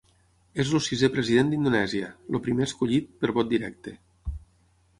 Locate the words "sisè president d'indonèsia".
0.85-2.09